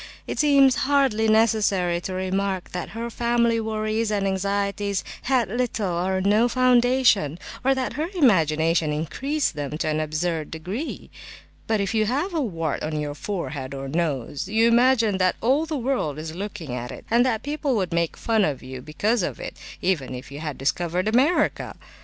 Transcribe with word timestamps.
It 0.25 0.39
seems 0.39 0.77
hardly 0.87 1.27
necessary 1.27 2.01
to 2.01 2.13
remark 2.13 2.71
that 2.71 2.89
her 2.97 3.11
family 3.11 3.59
worries 3.59 4.09
and 4.09 4.25
anxieties 4.25 5.03
had 5.29 5.47
little 5.47 5.91
or 5.93 6.19
no 6.21 6.47
foundation, 6.49 7.37
or 7.63 7.75
that 7.75 7.93
her 7.93 8.09
imagination 8.15 8.91
increased 8.91 9.53
them 9.53 9.77
to 9.77 9.87
an 9.87 9.99
absurd 9.99 10.49
degree; 10.49 11.11
but 11.67 11.79
if 11.79 11.93
you 11.93 12.07
have 12.07 12.33
a 12.33 12.41
wart 12.41 12.81
on 12.81 12.99
your 12.99 13.13
forehead 13.13 13.75
or 13.75 13.87
nose, 13.87 14.49
you 14.49 14.67
imagine 14.67 15.19
that 15.19 15.35
all 15.39 15.67
the 15.67 15.77
world 15.77 16.17
is 16.17 16.33
looking 16.33 16.73
at 16.73 16.91
it, 16.91 17.05
and 17.11 17.23
that 17.23 17.43
people 17.43 17.75
would 17.75 17.93
make 17.93 18.17
fun 18.17 18.43
of 18.43 18.63
you 18.63 18.81
because 18.81 19.21
of 19.21 19.39
it, 19.39 19.55
even 19.83 20.15
if 20.15 20.31
you 20.31 20.39
had 20.39 20.57
discovered 20.57 21.07
America! 21.07 21.75